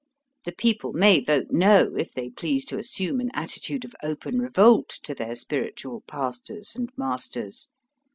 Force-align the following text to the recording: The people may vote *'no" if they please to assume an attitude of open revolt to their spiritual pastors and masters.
The 0.45 0.51
people 0.51 0.93
may 0.93 1.19
vote 1.19 1.49
*'no" 1.51 1.93
if 1.95 2.11
they 2.11 2.31
please 2.31 2.65
to 2.65 2.79
assume 2.79 3.19
an 3.19 3.29
attitude 3.35 3.85
of 3.85 3.93
open 4.01 4.39
revolt 4.39 4.89
to 5.03 5.13
their 5.13 5.35
spiritual 5.35 6.01
pastors 6.07 6.75
and 6.75 6.89
masters. 6.97 7.69